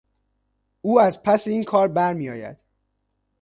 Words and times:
او 0.81 0.99
از 0.99 1.23
پس 1.23 1.47
این 1.47 1.63
کار 1.63 1.87
برمیآید. 1.87 2.57